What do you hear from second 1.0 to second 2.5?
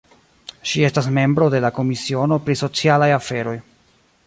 membro de la komisiono